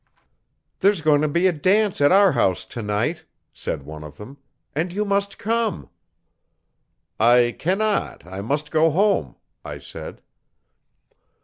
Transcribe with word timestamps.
'There's 0.79 1.01
going 1.01 1.21
to 1.21 1.27
be 1.27 1.45
a 1.45 1.51
dance 1.51 2.01
at 2.01 2.11
our 2.11 2.31
house 2.31 2.65
tonight,' 2.65 3.23
said 3.53 3.83
one 3.83 4.03
of 4.03 4.17
them, 4.17 4.39
'and 4.75 4.91
you 4.91 5.05
must 5.05 5.37
come.' 5.37 5.91
'I 7.19 7.55
cannot, 7.59 8.25
I 8.25 8.41
must 8.41 8.71
go 8.71 8.89
home,' 8.89 9.35
I 9.63 9.77
said. 9.77 10.23